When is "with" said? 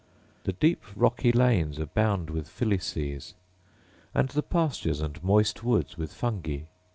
2.31-2.49, 5.95-6.11